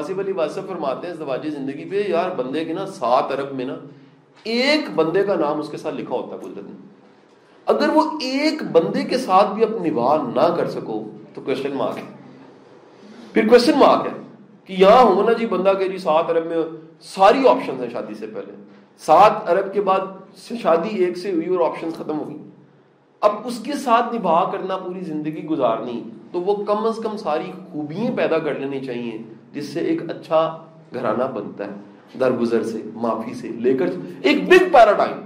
[0.00, 3.64] वासिफ अली वासफ फरमाते हैं दवाजी ज़िंदगी पे, यार बंदे के ना सात अरब में
[3.66, 3.80] ना
[4.46, 6.88] एक बंदे का नाम उसके साथ लिखा होता है कुदरत ने
[7.66, 10.94] अगर वो एक बंदे के साथ भी अपनी निवाह ना कर सको
[11.34, 12.04] तो क्वेश्चन मार्क है।
[13.34, 14.12] फिर क्वेश्चन मार्क है
[14.68, 18.14] कि यहाँ हो ना जी बंदा के जी सात अरब में सारी ऑप्शन है शादी
[18.14, 18.54] से पहले।
[19.02, 20.02] सात अरब के बाद
[20.38, 22.40] शादी एक से हुई और ऑप्शन खत्म हो गई।
[23.22, 26.00] अब उसके साथ निभा करना पूरी ज़िंदगी गुजारनी
[26.32, 30.40] तो वो कम अज कम सारी खूबियाँ पैदा कर लेनी चाहिए। जिससे एक अच्छा
[30.94, 31.74] घराना बनता है,
[32.18, 33.88] दरगुजर से, माफ़ी से, लेकर
[34.24, 35.22] एक बिग पैराडाइम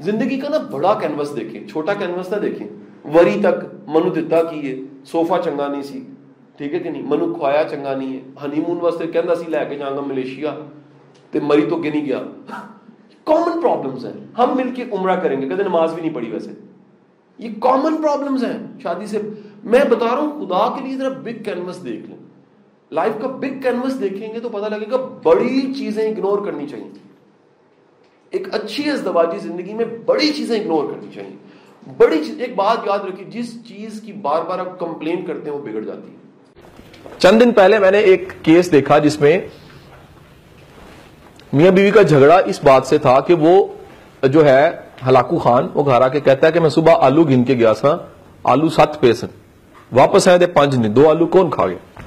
[0.00, 2.66] ज़िंदगी का ना बड़ा कैनवस देखें, छोटा कैनवस ना देखें।
[3.12, 6.06] वरी तक, मनु दिता की है सोफा चंगा नहीं सी।
[6.58, 7.02] ठीक है कि नहीं?
[7.02, 10.50] मनु खुआया चंगा नहीं है। हनीमून वास्ते कहता सी, लैके जाऊँगा मलेशिया।
[11.32, 12.18] ते मरी तो गिनी गया।
[13.26, 16.56] कॉमन प्रॉब्लम्स हैं। हम मिलके उम्र करेंगे। कदे नमाज़ भी नहीं पढ़ी वैसे।
[17.40, 19.18] ये कॉमन प्रॉब्लम्स हैं। शादी से
[19.64, 22.18] मैं बता रहा हूँ, खुदा के लिए जरा बिग कैनवस देख लें।
[22.92, 26.90] लाइफ का बिग कैनवस देखेंगे तो पता लगेगा बड़ी चीज़ें इग्नोर करनी चाहिए।
[28.32, 31.36] एक अच्छी इजदवाजी ज़िंदगी में बड़ी चीज़ें इग्नोर करनी चाहिए।
[31.98, 35.56] बड़ी चीज़, एक बात याद रखिए, जिस चीज़ की बार बार आप कंप्लेन करते हैं,
[35.56, 39.48] वो बिगड़ जाती है। चंद दिन पहले मैंने एक केस देखा जिसमें
[41.52, 43.54] मियाँ बीवी का झगड़ा इस बात से था कि वो
[44.24, 47.54] जो है, हलाकू खान, वो घर आके कहता है कि मैं सुबह आलू गिन के
[47.54, 48.12] गया था,
[48.46, 49.12] आलू सत पे
[49.92, 52.04] वापस आए थे पाँच दिन, दो आलू कौन खा गया?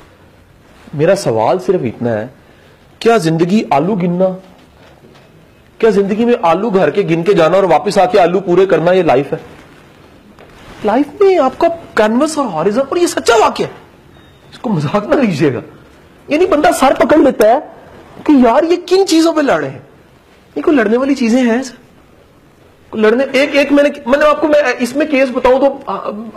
[0.94, 2.30] मेरा सवाल सिर्फ़ इतना है,
[3.02, 4.30] क्या ज़िंदगी आलू गिनना?
[5.80, 8.92] क्या ज़िंदगी में आलू घर के गिन के जाना और वापस आके आलू पूरे करना
[8.92, 9.40] ये लाइफ है?
[10.86, 13.72] लाइफ में आपका कैनवस और हॉरिजन और ये सच्चा वाक्य है।
[14.52, 15.62] इसको मज़ाक ना लीजिएगा।
[16.28, 17.60] यानी बंदा सर पकड़ लेता है
[18.28, 19.84] कि यार ये किन चीज़ों पे लड़े हैं?
[20.56, 21.64] ये कोई लड़ने वाली चीज़ें हैं
[22.92, 25.68] लड़ने, एक एक मैंने मैंने आपको, मैं इसमें केस बताऊँ तो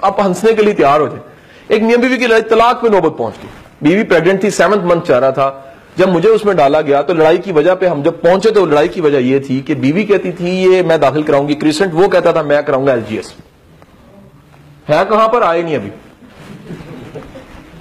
[0.05, 3.16] आप हंसने के लिए तैयार हो जाए। एक मियाँ बीवी की लड़ाई तलाक पे नौबत
[3.19, 3.48] पहुँच गई
[3.84, 5.60] बीवी प्रेग्नेंट थी सेवंथ मंथ चाह रहा था।
[5.98, 8.88] जब मुझे उसमें डाला गया तो लड़ाई की वजह पे हम जब पहुँचे तो लड़ाई
[8.88, 12.32] की वजह यह थी कि बीवी कहती थी, ये मैं दाखिल कराऊँगी। क्रिसेंट वो कहता
[12.32, 13.34] था, मैं कराऊँगा एलजीएस
[14.88, 15.42] है कहाँ पर?
[15.42, 15.91] आए नहीं अभी।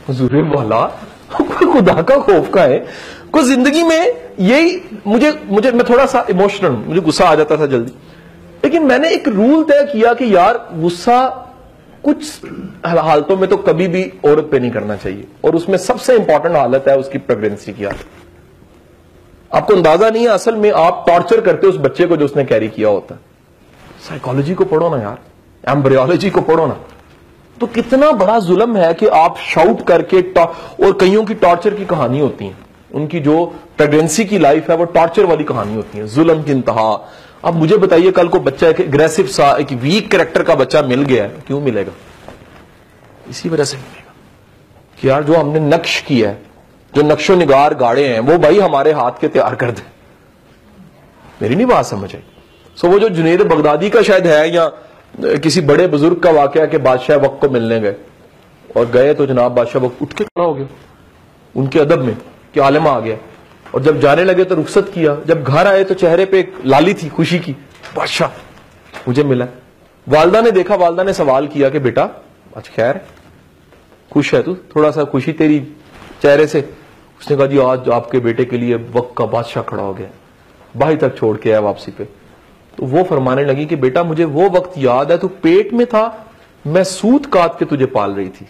[0.09, 0.85] हजूर मौला
[1.33, 2.77] खुदा का खौफ का है?
[3.33, 7.65] कुछ ज़िंदगी में यही मुझे मुझे, मैं थोड़ा सा इमोशनल मुझे गुस्सा आ जाता था
[7.67, 7.91] जल्दी।
[8.63, 11.42] लेकिन मैंने एक रूल तय किया कि यार, गुस्सा
[12.03, 12.45] कुछ
[12.85, 16.85] हालतों में तो कभी भी औरत पे नहीं करना चाहिए। और उसमें सबसे इंपॉर्टेंट हालत
[16.87, 18.05] है उसकी प्रेगनेंसी की हालत।
[19.51, 22.67] आपको अंदाज़ा नहीं है असल में आप टॉर्चर करते उस बच्चे को जो उसने कैरी
[22.69, 23.15] किया होता।
[24.09, 25.19] साइकोलॉजी को पढ़ो ना यार।
[25.63, 26.77] एम्ब्रियोलॉजी को पढ़ो ना।
[27.57, 32.19] तो कितना बड़ा जुल्म है कि आप शाउट करके और कईयों की टॉर्चर की कहानी
[32.19, 32.55] होती है।
[32.91, 33.45] उनकी जो
[33.77, 36.91] प्रेगनेंसी की लाइफ है वो टॉर्चर वाली कहानी होती है। जुल्म की इंतहा।
[37.45, 41.03] अब मुझे बताइए, कल को बच्चा एक एग्रेसिव सा, एक वीक करेक्टर का बच्चा मिल
[41.03, 41.91] गया है, क्यों मिलेगा?
[43.29, 44.13] इसी वजह से मिलेगा।
[45.01, 46.41] कि यार, जो हमने नक्श किया है,
[46.95, 49.81] जो नक्शो निगार गाड़े हैं, वो भाई हमारे हाथ के तैयार कर दे।
[51.41, 52.21] मेरी नहीं बात समझ आई।
[52.75, 54.67] सो वो जो जुनेद बगदादी का शायद है, या
[55.19, 57.95] किसी बड़े बुज़ुर्ग का वाक्य कि बादशाह वक्त को मिलने गए,
[58.77, 60.67] और गए तो जनाब बादशाह वक्त उठ के खड़ा हो गया।
[61.55, 62.17] उनके अदब में,
[62.53, 63.17] कि आलमा आ गया।
[63.73, 66.93] और जब जाने लगे तो रुखसत किया। जब घर आए तो चेहरे पे एक लाली
[66.93, 67.51] थी, खुशी की।
[67.95, 68.29] बादशाह,
[69.07, 69.47] मुझे मिला।
[70.07, 72.09] वालदा ने देखा, वालदा ने सवाल किया कि बेटा,
[72.57, 73.01] आज खैर?
[74.11, 74.55] खुश है तू?
[74.75, 75.59] थोड़ा सा खुशी तेरी
[76.21, 76.73] चेहरे से?
[77.19, 80.07] उसने कहा, जी, आज आपके बेटे के लिए वक्त का बादशाह खड़ा हो गया।
[80.77, 82.03] भाई तक छोड़ के आया वापसी पे।
[82.77, 86.31] तो वो फरमाने लगी कि बेटा, मुझे वो वक्त याद है, तू पेट में था,
[86.67, 88.47] मैं सूत काट के तुझे पाल रही थी।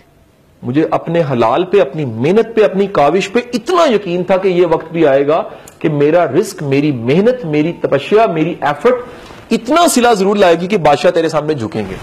[0.63, 4.66] मुझे अपने हलाल पे, अपनी मेहनत पे, अपनी काविश पे इतना यकीन था कि ये
[4.68, 5.40] वक्त भी आएगा
[5.81, 11.12] कि मेरा रिस्क, मेरी मेहनत, मेरी तपस्या, मेरी एफर्ट इतना सिला ज़रूर लाएगी कि बादशाह
[11.12, 11.96] तेरे सामने झुकेंगे।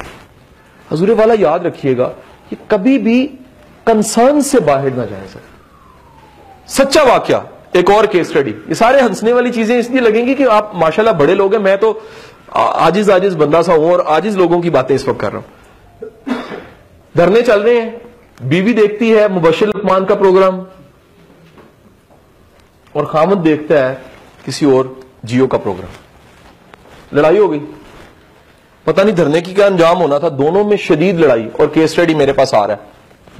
[0.88, 2.04] हजूरे वाला याद रखिएगा
[2.50, 3.22] कि कभी भी
[3.86, 5.40] कंसर्न से बाहर ना जाए। सर
[6.68, 7.40] सच्चा वाक्य,
[7.76, 11.34] एक और केस स्टडी ये सारे हंसने वाली चीज़ें इसलिए लगेंगी कि आप माशाल्लाह बड़े
[11.34, 12.02] लोग हैं, मैं तो
[12.50, 15.46] आजिज आजिज बंदा सा हूँ और आजिज लोगों की बातें इस वक्त कर रहा हूँ।
[17.14, 18.09] धरने चल रहे हैं।
[18.42, 20.66] बीवी देखती है मुबशर लकमान का प्रोग्राम
[22.96, 24.02] और खामद देखता है
[24.44, 25.90] किसी और जियो का प्रोग्राम।
[27.18, 27.58] लड़ाई हो गई।
[28.86, 32.14] पता नहीं धरने की क्या अंजाम होना था। दोनों में शदीद लड़ाई और केस स्टडी
[32.14, 32.82] मेरे पास आ रहा है।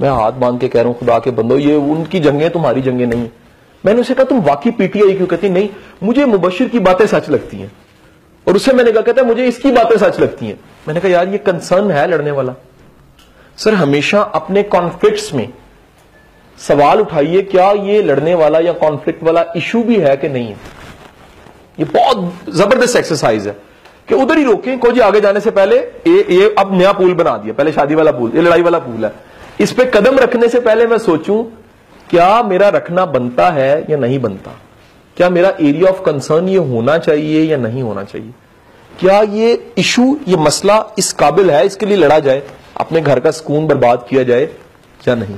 [0.01, 3.05] मैं हाथ बाँध के कह रहा हूँ, खुदा के बंदो, ये उनकी जंगे तुम्हारी जंगे
[3.05, 3.29] नहीं
[3.85, 5.69] मैंने उसे कहा, तुम वाकई पीटीआई क्यों कहती नहीं,
[6.03, 7.71] मुझे मुबशिर की बातें सच लगती हैं।
[8.47, 11.27] और उससे मैंने कहा, कहता है, मुझे इसकी बातें सच लगती हैं। मैंने कहा, यार,
[11.27, 12.55] ये कंसर्न है लड़ने वाला।
[13.63, 15.47] सर, हमेशा अपने कॉन्फ्लिक्ट्स में
[16.57, 20.55] सवाल उठाइए, क्या ये लड़ने वाला या कॉन्फ्लिक्ट वाला इशू भी है कि नहीं है?
[21.79, 23.55] ये बहुत ज़बरदस्त एक्सरसाइज है
[24.09, 27.13] कि उधर ही रोकें को जी आगे जाने से पहले ये ये अब नया पूल
[27.13, 29.13] बना दिया, पहले शादी वाला पूल ये लड़ाई वाला पूल है।
[29.59, 31.43] इस पे कदम रखने से पहले मैं सोचूं,
[32.09, 34.51] क्या मेरा रखना बनता है या नहीं बनता?
[35.17, 38.33] क्या मेरा एरिया ऑफ़ कंसर्न ये होना चाहिए या नहीं होना चाहिए?
[38.91, 42.41] क्या ये इशू ये मसला इस काबिल है इसके लिए लड़ा जाए?
[42.75, 44.49] अपने घर का सुकून बर्बाद किया जाए
[45.01, 45.37] या नहीं।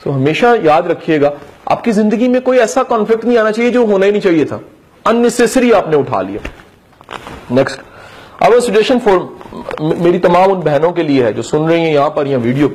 [0.00, 1.32] तो हमेशा याद रखिएगा,
[1.70, 4.60] आपकी ज़िंदगी में कोई ऐसा कॉन्फ्लिक्ट नहीं आना चाहिए जो होना ही नहीं चाहिए था।
[5.04, 6.40] अननेसेसरी आपने उठा लिया।
[7.50, 7.80] नेक्स्ट
[8.42, 9.18] अब सजेशन फॉर
[9.80, 12.70] मेरी तमाम उन बहनों के लिए है जो सुन रही हैं यहाँ पर या वीडियो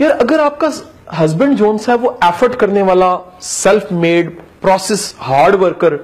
[0.00, 0.70] यार, अगर आपका
[1.12, 4.30] हस्बैंड जोन है, वो एफर्ट करने वाला self made
[4.62, 5.96] process hard worker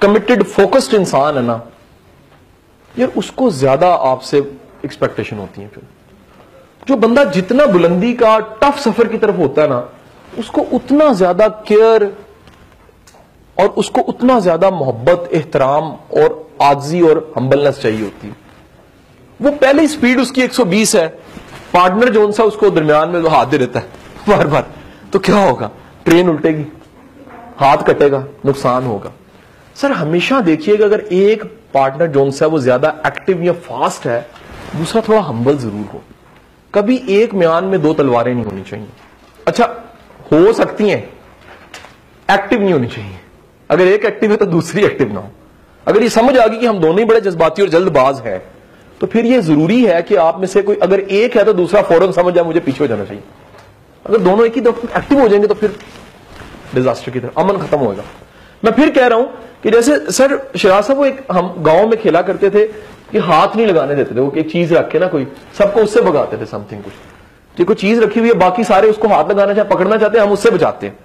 [0.00, 1.60] committed focused इंसान है ना।
[2.94, 4.40] यार, उसको ज़्यादा आपसे
[4.84, 5.84] एक्सपेक्टेशन होती है फिर।
[6.88, 9.88] जो बंदा जितना बुलंदी का टफ सफ़र की तरफ़ होता है ना,
[10.38, 12.16] उसको उतना ज़्यादा केयर
[13.58, 18.36] और उसको उतना ज़्यादा मोहब्बत, एहतराम और आजी और हम्बलनेस चाहिए होती है।
[19.40, 21.08] वो पहले स्पीड उसकी 120 है।
[21.74, 23.86] पार्टनर जो सा, उसको दरमियान में हाथ दे देता है।
[24.28, 24.66] बार बार।
[25.12, 25.70] तो क्या होगा?
[26.04, 26.66] ट्रेन उल्टेगी।
[27.56, 29.12] हाथ कटेगा। नुकसान होगा।
[29.76, 31.44] सर, हमेशा देखिएगा, अगर एक
[31.74, 34.26] पार्टनर जोन सा, वो ज़्यादा एक्टिव या फास्ट है
[34.76, 36.02] दूसरा थोड़ा हम्बल ज़रूर हो।
[36.74, 38.86] कभी एक म्यान में दो तलवारें नहीं होनी चाहिए।
[39.46, 39.64] अच्छा
[40.32, 41.02] हो सकती हैं।
[42.28, 43.18] एक्टिव नहीं होनी चाहिए।
[43.70, 45.30] अगर एक एक्टिव है तो दूसरी एक्टिव ना हो।
[45.86, 48.40] अगर ये समझ आ गई कि हम दोनों ही बड़े जज्बाती और जल्दबाज हैं
[49.00, 51.82] तो फिर ये ज़रूरी है कि आप में से कोई अगर एक है तो दूसरा
[51.82, 53.22] फ़ौरन समझ जाए, मुझे पीछे हो जाना चाहिए।
[54.04, 55.76] अगर दोनों एक ही दफ़ा एक्टिव हो जाएँगे तो फिर
[56.74, 58.04] डिजास्टर की तरफ़ अमन खत्म होगा
[58.62, 59.28] मैं फिर कह रहा हूँ
[59.62, 62.64] कि जैसे सर, शराज साहब वो एक हम गाँव में खेला करते थे
[63.12, 66.00] कि हाथ नहीं लगाने देते थे, वो एक चीज़ रख के ना कोई, सबको उससे
[66.00, 66.92] भगाते थे समथिंग कुछ।
[67.56, 70.26] कि कोई चीज़ रखी हुई है, बाकी सारे उसको हाथ लगाना चाहे, पकड़ना चाहते हैं,
[70.26, 70.98] हम उससे बचाते हैं।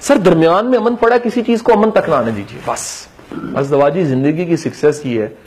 [0.00, 3.66] सर, दरमियान में अमन पड़ा किसी चीज़ को अमन तक ना आने दीजिए, बस। बस
[3.66, 5.38] दवाजी ज़िंदगी की सक्सेस ये है।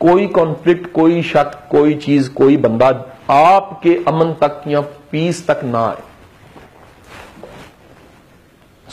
[0.00, 2.88] कोई कॉन्फ्लिक्ट कोई शक, कोई चीज़, कोई बंदा
[3.30, 5.96] आपके अमन तक या पीस तक ना आए।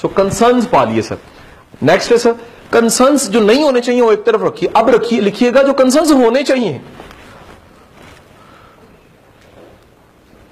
[0.02, 1.18] सो कंसर्न्स पालिए, सर।
[1.84, 2.36] नेक्स्ट है, सर।
[2.74, 6.44] कंसर्न्स जो नहीं होने चाहिए, वो एक तरफ़ रखिए। अब रखिए, लिखिएगा जो कंसर्न्स होने
[6.44, 6.82] चाहिए।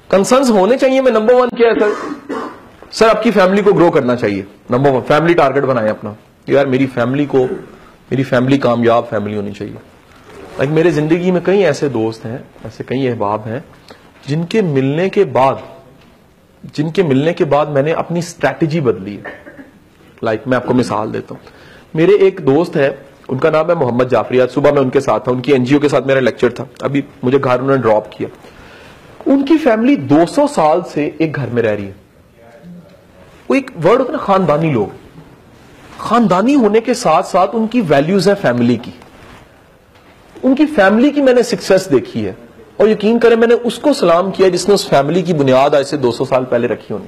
[0.10, 2.20] कंसर्न्स होने चाहिए, मैं नंबर वन क्या है सर
[2.92, 6.16] सर आपकी फैमिली को ग्रो करना चाहिए। नंबर वन फैमिली टारगेट बनाए अपना।
[6.50, 7.44] यार, मेरी फैमिली को,
[8.12, 9.74] मेरी फैमिली कामयाब फैमिली होनी चाहिए।
[10.60, 13.64] लाइक मेरे ज़िंदगी में कई ऐसे दोस्त हैं, ऐसे कई अहबाब हैं,
[14.28, 15.64] जिनके मिलने के बाद,
[16.76, 19.40] जिनके मिलने के बाद मैंने अपनी स्ट्रैटेजी बदली है।
[20.24, 21.42] लाइक मैं आपको मिसाल देता हूँ।
[21.96, 25.32] मेरे एक दोस्त है, उनका नाम है मोहम्मद जाफरी। आज सुबह मैं उनके साथ था,
[25.32, 28.30] उनकी एनजीओ के साथ मेरा लेक्चर था। अभी मुझे घर उन्होंने ड्रॉप किया।
[29.32, 31.96] उनकी फैमिली 200 साल से एक घर में रह रही है।
[33.50, 34.92] वो एक वर्ड होता है खानदानी लोग।
[36.00, 38.94] खानदानी होने के साथ साथ उनकी वैल्यूज़ है फैमिली की।
[40.44, 42.38] उनकी फैमिली की मैंने सक्सेस देखी है।
[42.82, 46.26] और यकीन करें, मैंने उसको सलाम किया जिसने उस फैमिली की बुनियाद आज से 200
[46.26, 47.08] साल पहले रखी होनी।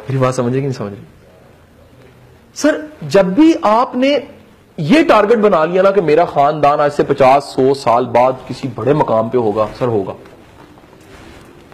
[0.00, 0.92] मेरी बात समझे कि नहीं समझ?
[0.92, 1.00] रही
[2.54, 4.28] सर, जब भी आपने
[4.80, 8.68] ये टारगेट बना लिया ना कि मेरा खानदान आज से 50 सौ साल बाद किसी
[8.68, 10.14] बड़े मकाम पे होगा, सर होगा।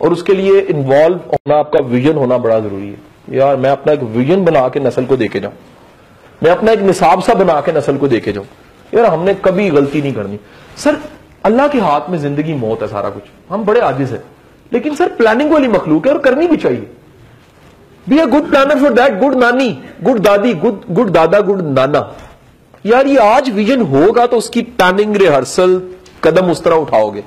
[0.03, 2.99] और उसके लिए इन्वॉल्व होना, आपका विजन होना बड़ा ज़रूरी है।
[3.31, 5.53] यार, मैं अपना एक विजन बना के नस्ल को देके जाऊँ।
[6.43, 8.47] मैं अपना एक निसाब सा बना के नस्ल को देके जाऊँ।
[8.95, 10.39] यार, हमने कभी गलती नहीं करनी।
[10.77, 10.99] सर,
[11.45, 14.25] अल्लाह के हाथ में ज़िंदगी मौत है सारा कुछ। हम बड़े आजिज है।
[14.73, 16.91] लेकिन सर प्लानिंग वाली मखलूक है और करनी भी चाहिए।
[18.09, 19.71] Be a good planner for that good नानी
[20.03, 22.03] गुड दादी गुड गुड दादा गुड नाना
[22.87, 25.81] यार ये आज विजन होगा तो उसकी प्लानिंग रिहर्सल
[26.25, 27.25] कदम उस तरह उठाओगे।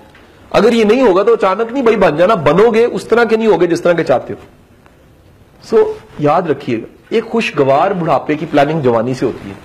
[0.52, 3.48] अगर ये नहीं होगा तो अचानक नहीं भाई बन जाना बनोगे उस तरह के नहीं
[3.48, 4.40] होगे जिस तरह के चाहते हो।
[5.64, 9.56] सो so, याद रखिएगा एक खुशगवार बुढ़ापे की प्लानिंग जवानी से होती है।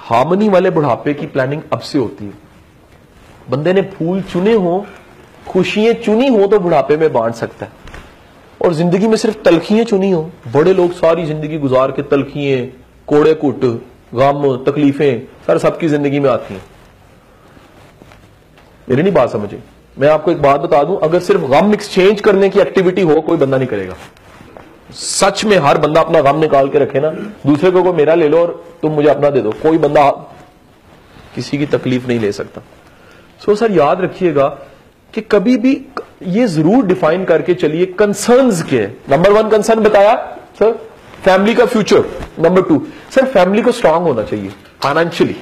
[0.00, 2.32] हार्मनी वाले बुढ़ापे की प्लानिंग अब से होती है।
[3.50, 4.84] बंदे ने फूल चुने हो
[5.48, 7.72] खुशियाँ चुनी हो तो बुढ़ापे में बांट सकता है।
[8.66, 12.66] और ज़िंदगी में सिर्फ़ तलखियाँ चुनी हो। बड़े लोग सारी ज़िंदगी गुजार के तलखियाँ
[13.08, 13.64] कोड़े कुट
[14.14, 16.62] गम तकलीफें सर सबकी ज़िंदगी में आती हैं।
[18.88, 19.58] मेरी नहीं बात समझे।
[19.96, 23.36] मैं आपको एक बात बता दूँ अगर सिर्फ़ गम एक्सचेंज करने की एक्टिविटी हो कोई
[23.36, 23.94] बंदा नहीं करेगा।
[24.94, 27.10] सच में हर बंदा अपना गम निकाल के रखे ना
[27.46, 30.08] दूसरे को, को मेरा ले लो और तुम मुझे अपना दे दो। कोई बंदा
[31.34, 32.62] किसी की तकलीफ़ नहीं ले सकता।
[33.40, 34.48] सो सर याद रखिएगा
[35.16, 35.72] कि कभी भी
[36.24, 40.14] ये ज़रूर डिफाइन करके चलिए कंसर्न्स के। नंबर वन कंसर्न बताया
[40.58, 40.72] सर
[41.24, 42.04] फैमिली का future
[42.40, 42.80] number two
[43.14, 44.50] sir family को स्ट्रांग होना चाहिए
[44.82, 45.36] financially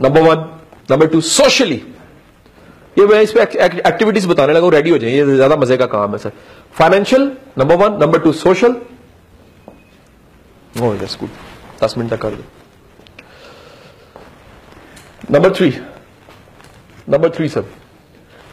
[0.00, 0.44] number one
[0.90, 1.82] number two socially
[2.98, 6.12] ये मैं इस पे एक्टिविटीज़ बताने लगा रेडी हो जाए ये ज़्यादा मज़े का काम
[6.12, 6.32] है sir
[6.78, 8.76] financial number one number two social
[10.78, 12.44] दस मिनट तक कर दो।
[15.30, 15.70] Number three
[17.10, 17.64] number three sir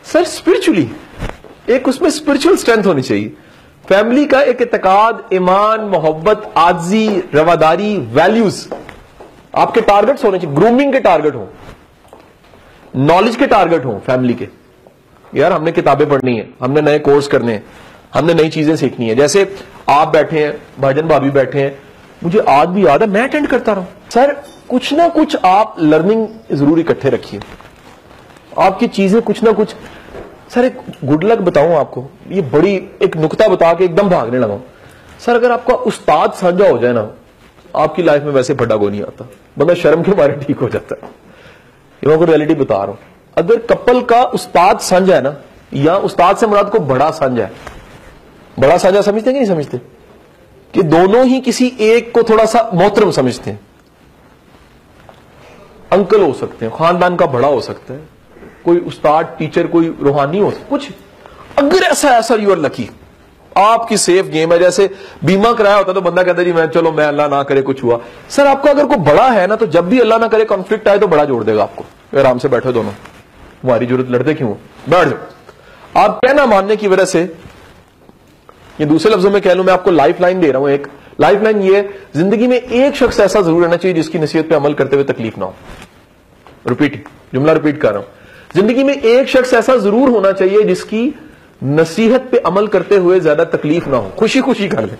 [0.05, 0.87] sir spiritually
[1.69, 3.33] एक उसमें स्पिरिचुअल स्ट्रेंथ होनी चाहिए।
[3.85, 8.67] फैमिली का एक इतकाद, ईमान, मोहब्बत, आजी, रवादारी वैल्यूज़
[9.55, 11.47] आपके टारगेट्स होने चाहिए। ग्रूमिंग के टारगेट हो।
[12.95, 14.47] नॉलेज के टारगेट हो फैमिली के।
[15.33, 17.63] यार, हमने किताबें पढ़नी है, हमने नए कोर्स करने हैं,
[18.13, 19.47] हमने नई चीज़ें सीखनी है। जैसे
[19.89, 21.77] आप बैठे हैं भाजन भाभी बैठे हैं,
[22.23, 24.33] मुझे आज भी याद है, मैं अटेंड करता रहा सर
[24.69, 27.39] कुछ ना कुछ आप लर्निंग ज़रूर इकट्ठे रखिए।
[28.59, 29.75] आपकी चीज़ें कुछ ना कुछ
[30.49, 34.59] सर, एक गुड लक बताऊँ आपको। ये बड़ी एक नुकता बता के एकदम भागने लगा
[35.19, 37.11] सर, अगर आपका उस्ताद साझा हो जाए ना,
[37.75, 41.07] आपकी लाइफ में वैसे फटा को नहीं आता। बंदा शर्म के बारे ठीक हो जाता।
[42.03, 42.97] है मैं रियलिटी बता रहा हूँ।
[43.37, 45.35] अगर कपल का उस्ताद साझा है ना,
[45.73, 47.51] या उस्ताद से मुराद को बड़ा साझा है,
[48.59, 49.77] बड़ा साझा समझते कि नहीं समझते?
[50.73, 53.59] कि दोनों ही किसी एक को थोड़ा सा मोहतरम समझते हैं।
[55.91, 58.14] अंकल हो सकते हैं, खानदान का बड़ा हो सकता है।
[58.65, 60.89] कोई उस्ताद टीचर कोई रूहानी हो, कुछ।
[61.59, 62.89] अगर ऐसा ऐसा यू आर लकी
[63.51, 64.89] आपकी सेफ़ गेम है, जैसे
[65.25, 67.99] बीमा कराया होता तो बंदा कहता, जी, मैं, चलो, मैं अल्लाह ना करे, कुछ हुआ।
[68.29, 70.99] सर, आपका अगर कोई बड़ा है ना तो जब भी अल्लाह ना करे कॉन्फ्लिक्ट आए
[70.99, 71.85] तो बड़ा जोड़ देगा आपको।
[72.19, 74.51] आराम से बैठो दोनों। तुम्हारी ज़रूरत, लड़ते क्यों
[74.89, 77.21] बैठ जाओ। आप कहना मानने की वजह से,
[78.79, 80.87] ये दूसरे लफ्जों में कह लू, मैं आपको लाइफ लाइन दे रहा हूँ एक।
[81.21, 81.81] लाइफ लाइन ये,
[82.15, 85.39] ज़िंदगी में एक शख्स ऐसा ज़रूर रहना चाहिए जिसकी नसीहत पे अमल करते हुए तकलीफ़
[85.39, 85.55] ना हो।
[86.67, 87.03] रिपीट
[87.33, 88.07] जुमला रिपीट कर रहा हूँ।
[88.55, 91.13] ज़िंदगी में एक शख्स ऐसा ज़रूर होना चाहिए जिसकी
[91.63, 94.93] नसीहत पे अमल करते हुए ज़्यादा तकलीफ़ ना हो। खुशी खुशी कर ले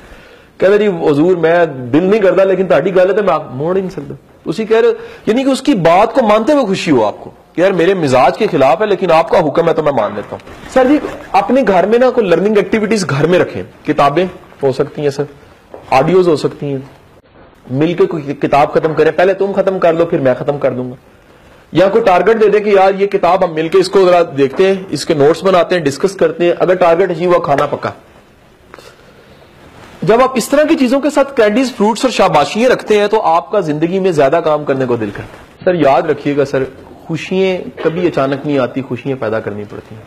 [0.60, 3.90] कहते जी, हजूर, मैं दिल नहीं करता, लेकिन ताड़ी गलत है, मैं आप मोड़ नहीं
[3.90, 4.92] सकता। उसी कह रहे,
[5.28, 8.82] यानी कि उसकी बात को मानते हुए खुशी हो आपको यार, मेरे मिजाज के खिलाफ
[8.82, 11.00] है, लेकिन आपका हुक्म है तो मैं मान लेता हूँ। सर जी,
[11.36, 14.26] अपने घर में ना कोई लर्निंग एक्टिविटीज़ घर में रखें। किताबें
[14.64, 15.28] हो सकती हैं, सर।
[15.94, 16.90] ऑडियोज हो सकती हैं।
[17.72, 20.98] मिलकर कोई किताब खत्म करें। पहले तुम खत्म कर लो, फिर मैं खत्म कर दूँगा।
[21.76, 24.88] या कोई टारगेट दे दे कि यार ये किताब हम मिलकर इसको जरा देखते हैं,
[24.90, 27.94] इसके नोट्स बनाते हैं डिस्कस करते हैं, अगर टारगेट अचीव हुआ खाना पक्का।
[30.04, 33.18] जब आप इस तरह की चीज़ों के साथ कैंडीज फ्रूट्स और शाबाशियाँ रखते हैं तो
[33.18, 36.68] आपका ज़िंदगी में ज़्यादा काम करने को दिल करता है। सर, याद रखिएगा सर,
[37.08, 40.04] खुशियाँ कभी अचानक नहीं आती, खुशियाँ पैदा करनी पड़ती हैं।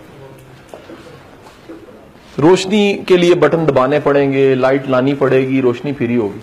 [2.39, 6.41] रोशनी के लिए बटन दबाने पड़ेंगे लाइट लानी पड़ेगी, रोशनी फ्री होगी।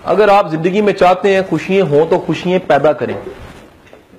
[0.00, 3.16] अगर आप ज़िंदगी में चाहते हैं खुशियाँ हो तो खुशियाँ पैदा करें।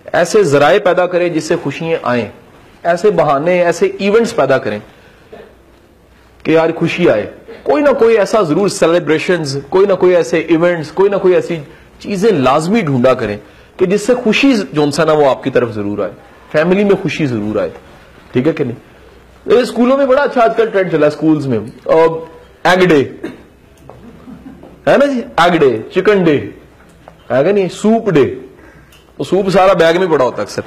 [0.07, 2.31] ऐसे जराए पैदा करें जिससे खुशियाँ आए।
[2.85, 4.81] ऐसे बहाने, ऐसे इवेंट्स पैदा करें
[6.45, 7.23] कि यार खुशी आए।
[7.65, 11.57] कोई ना कोई ऐसा ज़रूर सेलिब्रेशन कोई ना कोई ऐसे इवेंट्स कोई ना कोई ऐसी
[12.01, 13.37] चीज़ें लाजमी ढूंढा करें
[13.79, 16.11] कि जिससे खुशी जो सा ना वो आपकी तरफ़ ज़रूर आए।
[16.51, 17.71] फैमिली में खुशी ज़रूर आए।
[18.33, 19.63] ठीक है कि नहीं?
[19.65, 22.99] स्कूलों में बड़ा अच्छा आजकल ट्रेंड चला स्कूल्स में। एग डे
[24.87, 25.19] है ना जी?
[25.19, 26.35] एग डे चिकन डे
[27.31, 27.67] है नहीं?
[27.69, 28.23] सूप डे
[29.19, 30.63] वो सूप सारा बैग में पड़ा होता है अक्सर।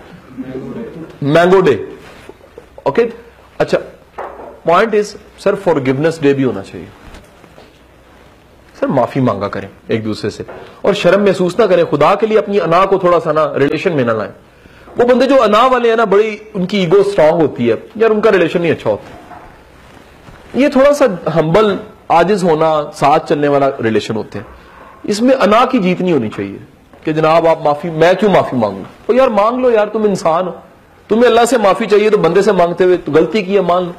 [1.23, 1.75] Mango day.
[2.89, 3.03] ओके
[3.61, 3.79] अच्छा
[4.67, 6.89] point is sir forgiveness day भी होना चाहिए।
[8.81, 10.45] सर माफ़ी मांगा करें एक दूसरे से।
[10.85, 13.93] और शर्म महसूस ना करें, खुदा के लिए अपनी अना को थोड़ा सा ना रिलेशन
[13.93, 14.33] में ना लाएँ।
[14.99, 18.31] वो बंदे जो अना वाले हैं ना, बड़ी उनकी ईगो स्ट्रांग होती है। यार, उनका
[18.31, 19.39] रिलेशन नहीं अच्छा होता।
[20.57, 21.79] ये थोड़ा सा हम्बल
[22.11, 24.47] आजिज होना, साथ चलने वाला रिलेशन होते हैं।
[25.07, 26.61] इसमें अना की जीत नहीं होनी चाहिए।
[27.05, 28.85] कि जनाब आप माफ़ी मैं क्यों माफ़ी मांगू?
[29.07, 30.57] तो यार मांग लो यार तुम इंसान हो।
[31.11, 33.85] तुम्हें अल्लाह से माफ़ी चाहिए तो बंदे से मांगते हुए तो गलती की है मान
[33.85, 33.95] लो।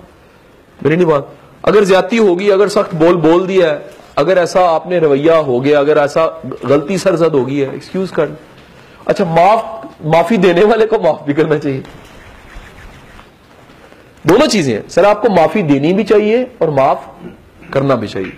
[0.80, 5.00] मेरी नहीं बात। अगर ज़्यादा होगी अगर सख्त बोल बोल दिया है अगर ऐसा आपने
[5.00, 6.26] रवैया हो गया अगर ऐसा
[6.66, 8.38] गलती सरजद होगी है एक्सक्यूज कर।
[9.08, 11.84] अच्छा माफ़ माफ़ी देने वाले को माफ़ भी करना चाहिए।
[14.26, 17.08] दोनों चीज़ें हैं। सर आपको माफ़ी देनी भी चाहिए और माफ़
[17.74, 18.32] करना भी चाहिए।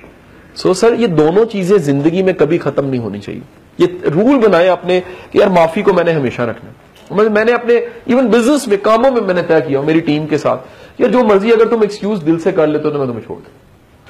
[0.55, 3.41] सो so, सर ये दोनों चीज़ें ज़िंदगी में कभी खत्म नहीं होनी चाहिए।
[3.79, 4.99] ये रूल बनाए अपने
[5.33, 7.75] कि यार माफ़ी को मैंने हमेशा रखना मैंने अपने
[8.07, 11.51] इवन बिज़नेस में, कामों में मैंने तय किया, मेरी टीम के साथ यार जो मर्ज़ी,
[11.51, 13.51] अगर तुम एक्सक्यूज दिल से कर लेते हो तो मैं तुम्हें छोड़ दू।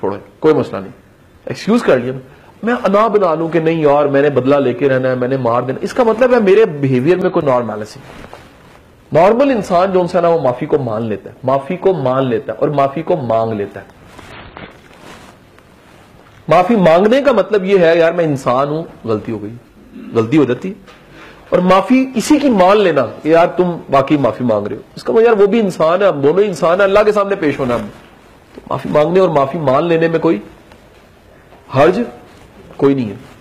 [0.02, 0.92] छोड़ो, कोई मसला नहीं।
[1.52, 2.14] एक्सक्यूज कर लिया।
[2.64, 5.80] मैं अना बना लू कि, नहीं यार, मैंने बदला लेके रहना है, मैंने मार देना।
[5.84, 8.00] इसका मतलब है मेरे बिहेवियर में कोई नॉर्मैलिटी
[9.14, 12.54] नॉर्मल इंसान जो उनसे ना, वो माफ़ी को मान लेता है। माफ़ी को मान लेता
[12.54, 13.86] है और माफ़ी को मांग लेता है।
[16.48, 19.52] माफ़ी मांगने का मतलब यह है, यार मैं इंसान हूँ, गलती हो गई।
[20.16, 20.76] गलती हो जाती है।
[21.54, 25.14] और माफ़ी इसी की मान लेना, कि यार तुम बाकी माफ़ी मांग रहे हो। इसका
[25.14, 27.76] मतलब यार वो भी इंसान है, हम दोनों इंसान है, अल्लाह के सामने पेश होना
[27.76, 27.90] हम।
[28.56, 30.42] तो माफ़ी मांगने और माफ़ी मान लेने में कोई
[31.72, 32.06] हर्ज
[32.78, 33.33] कोई नहीं है।